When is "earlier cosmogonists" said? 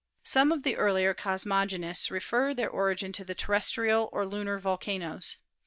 0.77-2.09